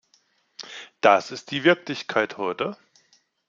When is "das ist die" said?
1.01-1.63